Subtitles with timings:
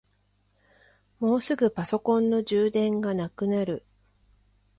[1.19, 3.85] もうすぐパソコンの充電がなくなる。